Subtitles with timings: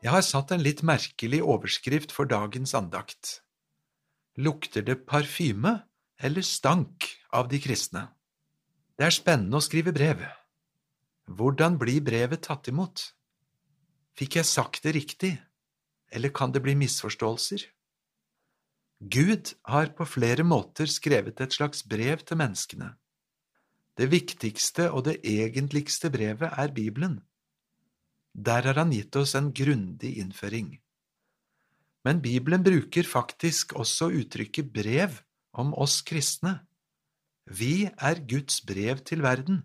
[0.00, 3.42] Jeg har satt en litt merkelig overskrift for dagens andakt.
[4.40, 5.74] Lukter det parfyme
[6.16, 7.04] eller stank
[7.36, 8.06] av de kristne?
[8.96, 10.22] Det er spennende å skrive brev.
[11.28, 13.10] Hvordan blir brevet tatt imot?
[14.16, 15.34] Fikk jeg sagt det riktig,
[16.08, 17.68] eller kan det bli misforståelser?
[19.00, 22.94] Gud har på flere måter skrevet et slags brev til menneskene.
[24.00, 27.20] Det viktigste og det egentligste brevet er Bibelen.
[28.34, 30.78] Der har han gitt oss en grundig innføring.
[32.06, 35.20] Men Bibelen bruker faktisk også uttrykket brev
[35.52, 36.60] om oss kristne.
[37.50, 39.64] Vi er Guds brev til verden.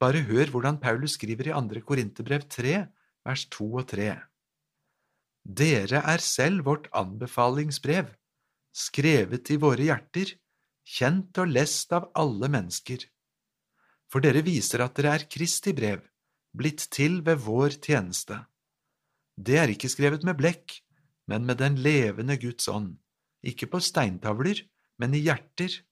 [0.00, 1.80] Bare hør hvordan Paulus skriver i 2.
[1.86, 2.74] Korinterbrev 3,
[3.24, 4.08] vers 2 og 3.
[5.46, 8.08] Dere er selv vårt anbefalingsbrev,
[8.74, 10.34] skrevet i våre hjerter,
[10.86, 13.06] kjent og lest av alle mennesker.
[14.10, 16.02] For dere viser at dere er Kristi brev,
[16.56, 18.42] blitt til ved vår tjeneste.
[19.36, 20.78] Det er ikke skrevet med blekk,
[21.28, 22.96] men med den levende Guds ånd,
[23.44, 24.62] ikke på steintavler,
[24.98, 25.82] men i hjerter,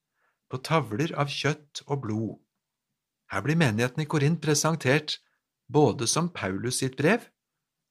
[0.48, 2.34] på tavler av kjøtt og blod.
[3.32, 5.18] Her blir menigheten i Korint presentert
[5.68, 7.24] både som Paulus sitt brev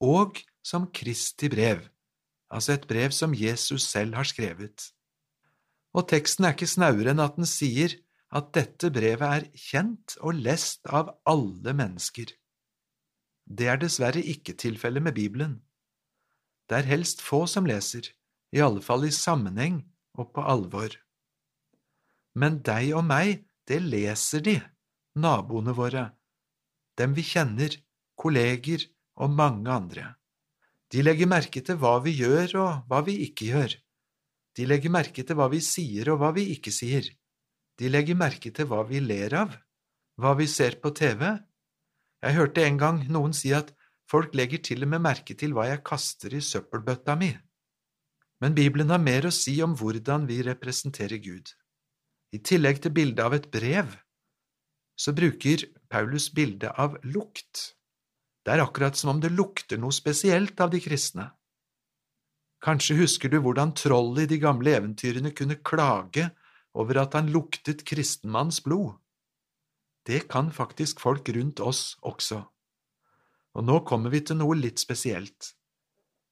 [0.03, 1.81] og som Kristi brev,
[2.53, 4.89] altså et brev som Jesus selv har skrevet.
[5.93, 7.97] Og teksten er ikke snauere enn at den sier
[8.33, 12.31] at dette brevet er kjent og lest av alle mennesker.
[13.45, 15.55] Det er dessverre ikke tilfellet med Bibelen.
[16.69, 18.07] Det er helst få som leser,
[18.55, 19.81] i alle fall i sammenheng
[20.17, 20.95] og på alvor.
[22.39, 24.57] Men deg og meg, det leser de,
[25.19, 26.07] naboene våre,
[26.97, 27.75] dem vi kjenner,
[28.19, 28.85] kolleger
[29.21, 30.05] og mange andre.
[30.93, 33.75] De legger merke til hva vi gjør og hva vi ikke gjør.
[34.53, 37.07] De legger merke til hva vi sier og hva vi ikke sier.
[37.81, 39.55] De legger merke til hva vi ler av,
[40.21, 41.25] hva vi ser på TV.
[42.23, 43.73] Jeg hørte en gang noen si at
[44.07, 47.33] folk legger til og med merke til hva jeg kaster i søppelbøtta mi.
[48.39, 51.51] Men Bibelen har mer å si om hvordan vi representerer Gud.
[52.31, 53.91] I tillegg til bildet av et brev,
[54.95, 57.75] så bruker Paulus bildet av lukt.
[58.43, 61.27] Det er akkurat som om det lukter noe spesielt av de kristne.
[62.63, 66.29] Kanskje husker du hvordan trollet i de gamle eventyrene kunne klage
[66.73, 68.95] over at han luktet kristenmanns blod.
[70.07, 72.41] Det kan faktisk folk rundt oss også.
[73.53, 75.53] Og nå kommer vi til noe litt spesielt.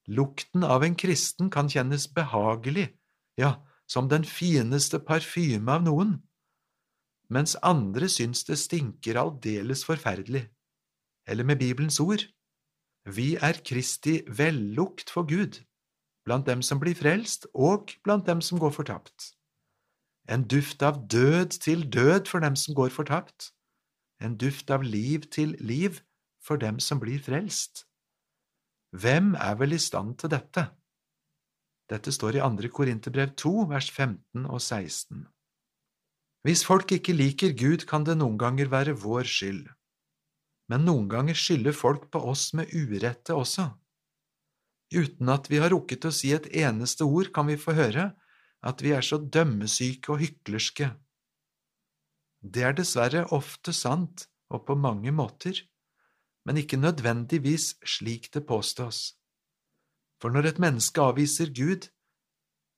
[0.09, 2.89] Lukten av en kristen kan kjennes behagelig,
[3.37, 6.17] ja, som den fineste parfyme av noen,
[7.31, 10.49] mens andre syns det stinker aldeles forferdelig.
[11.27, 12.25] Eller med Bibelens ord,
[13.05, 15.61] vi er Kristi vellukt for Gud
[16.25, 19.31] blant dem som blir frelst, og blant dem som går fortapt.
[20.29, 23.49] En duft av død til død for dem som går fortapt,
[24.21, 25.99] en duft av liv til liv
[26.41, 27.85] for dem som blir frelst.
[28.91, 30.67] Hvem er vel i stand til dette?
[31.91, 32.71] Dette står i 2.
[32.71, 35.25] Korinterbrev 2, vers 15 og 16.
[36.47, 39.67] Hvis folk ikke liker Gud, kan det noen ganger være vår skyld,
[40.71, 43.67] men noen ganger skylder folk på oss med urette også.
[44.91, 48.11] Uten at vi har rukket å si et eneste ord, kan vi få høre
[48.61, 50.91] at vi er så dømmesyke og hyklerske.
[52.41, 55.55] Det er dessverre ofte sant og på mange måter,
[56.45, 59.13] men ikke nødvendigvis slik det påstås.
[60.21, 61.87] For når et menneske avviser Gud,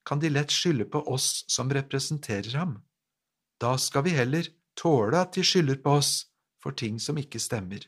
[0.07, 2.75] kan de lett skylde på oss som representerer ham.
[3.59, 6.11] Da skal vi heller tåle at de skylder på oss
[6.59, 7.87] for ting som ikke stemmer.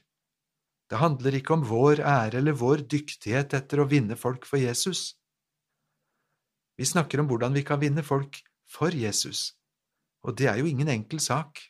[0.90, 5.16] Det handler ikke om vår ære eller vår dyktighet etter å vinne folk for Jesus.
[6.78, 9.56] Vi snakker om hvordan vi kan vinne folk for Jesus,
[10.25, 11.62] og det er jo ingen enkel sak.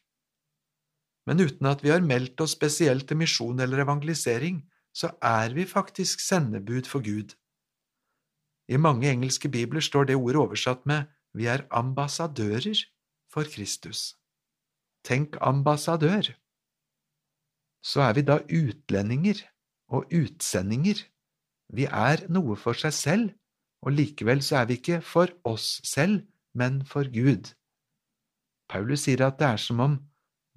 [1.28, 4.62] Men uten at vi har meldt oss spesielt til misjon eller evangelisering,
[4.96, 7.36] så er vi faktisk sendebud for Gud.
[8.72, 12.80] I mange engelske bibler står det ordet oversatt med vi er ambassadører
[13.34, 14.16] for Kristus.
[15.04, 16.32] Tenk ambassadør
[17.86, 19.44] så er vi da utlendinger
[19.94, 21.04] og utsendinger.
[21.74, 23.28] Vi er noe for seg selv,
[23.86, 26.24] og likevel så er vi ikke for oss selv,
[26.58, 27.52] men for Gud.
[28.72, 29.98] Paulus sier at det er som om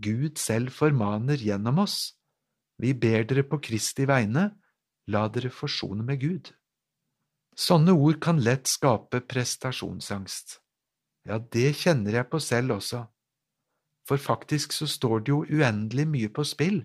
[0.02, 2.14] Gud selv formaner gjennom oss.
[2.78, 4.52] Vi ber dere på Kristi vegne,
[5.10, 6.52] la dere forsone med Gud.
[7.58, 10.60] Sånne ord kan lett skape prestasjonsangst.
[11.26, 13.02] Ja, det kjenner jeg på selv også.
[14.06, 16.84] For faktisk så står det jo uendelig mye på spill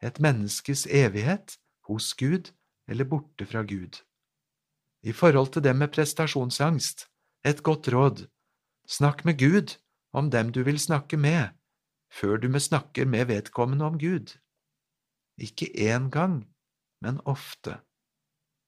[0.00, 1.58] et menneskes evighet
[1.88, 2.52] hos Gud
[2.88, 4.00] eller borte fra Gud.
[5.02, 7.06] I forhold til det med prestasjonsangst,
[7.44, 8.26] et godt råd,
[8.88, 9.76] snakk med Gud
[10.12, 11.54] om dem du vil snakke med,
[12.12, 14.36] før du med snakker med vedkommende om Gud.
[15.38, 16.44] Ikke én gang,
[17.00, 17.80] men ofte.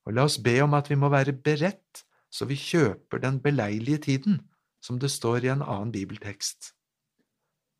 [0.04, 2.02] og la oss be om at vi må være beredt
[2.32, 4.40] så vi kjøper den beleilige tiden,
[4.82, 6.72] som det står i en annen bibeltekst.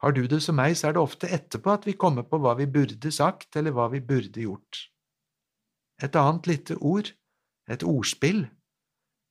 [0.03, 2.56] Har du det som meg, så er det ofte etterpå at vi kommer på hva
[2.58, 4.88] vi burde sagt, eller hva vi burde gjort.
[6.03, 7.12] Et annet lite ord,
[7.70, 8.44] et ordspill,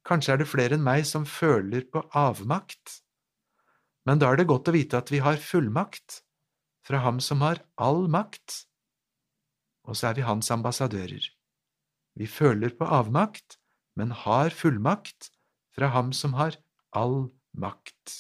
[0.08, 3.02] kanskje er det flere enn meg som føler på avmakt,
[4.08, 6.22] men da er det godt å vite at vi har fullmakt
[6.88, 8.64] fra Ham som har all makt,
[9.86, 11.24] og så er vi Hans ambassadører.
[12.18, 13.58] Vi føler på avmakt,
[13.96, 15.32] men har fullmakt
[15.76, 16.58] fra Ham som har
[16.92, 18.18] all makt.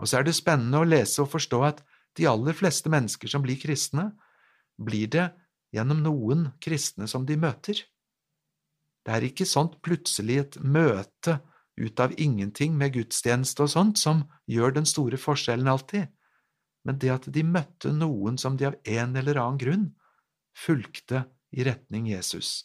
[0.00, 1.82] Og så er det spennende å lese og forstå at
[2.16, 4.10] de aller fleste mennesker som blir kristne,
[4.76, 5.28] blir det
[5.74, 7.80] gjennom noen kristne som de møter.
[9.04, 11.38] Det er ikke sånt plutselig et møte
[11.76, 16.08] ut av ingenting med gudstjeneste og sånt som gjør den store forskjellen alltid,
[16.86, 19.86] men det at de møtte noen som de av en eller annen grunn
[20.56, 22.64] fulgte i retning Jesus.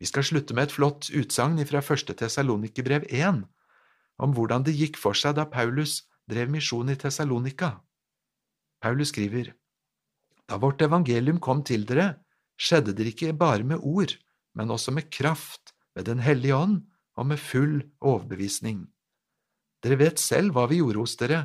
[0.00, 3.44] Vi skal slutte med et flott utsagn fra første Tessalonikerbrev 1
[4.22, 7.78] om hvordan det gikk for seg da Paulus drev misjon i Tessalonika.
[8.82, 9.54] Paulus skriver,
[10.48, 12.20] Da vårt evangelium kom til dere,
[12.56, 14.12] skjedde det ikke bare med ord,
[14.54, 16.82] men også med kraft, ved Den hellige ånd
[17.16, 18.84] og med full overbevisning.
[19.82, 21.40] Dere vet selv hva vi gjorde hos dere,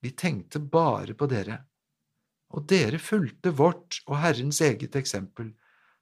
[0.00, 1.58] vi tenkte bare på dere.
[2.56, 5.52] Og dere fulgte vårt og Herrens eget eksempel,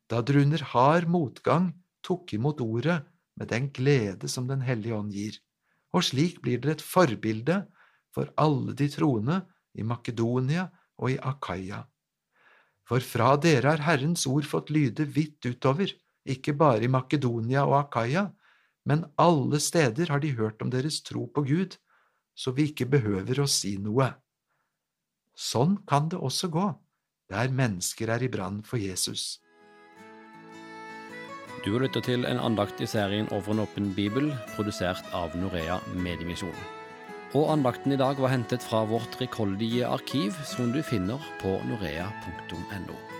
[0.09, 1.73] da dere under hard motgang
[2.06, 3.03] tok imot ordet
[3.38, 5.37] med den glede som Den hellige ånd gir,
[5.93, 7.62] og slik blir dere et forbilde
[8.14, 9.43] for alle de troende
[9.75, 10.69] i Makedonia
[10.99, 11.85] og i Akaya.
[12.88, 15.93] For fra dere har Herrens ord fått lyde vidt utover,
[16.25, 18.29] ikke bare i Makedonia og Akaya,
[18.88, 21.76] men alle steder har de hørt om deres tro på Gud,
[22.38, 24.12] så vi ikke behøver å si noe.
[25.38, 26.70] Sånn kan det også gå,
[27.29, 29.37] der mennesker er i brann for Jesus.
[31.64, 35.81] Du har lytta til en andakt i serien Over en åpen bibel, produsert av Norea
[35.99, 36.55] Mediemisjon.
[37.37, 43.18] Og andakten i dag var hentet fra vårt rikholdige arkiv, som du finner på norea.no.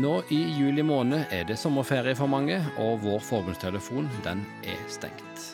[0.00, 5.44] Nå i juli måned er det sommerferie for mange, og vår forbundstelefon den er stengt.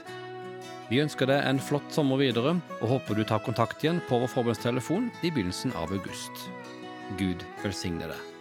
[0.88, 4.30] Vi ønsker deg en flott sommer videre, og håper du tar kontakt igjen på vår
[4.36, 6.46] forbundstelefon i begynnelsen av august.
[7.18, 8.37] Gud velsigne deg.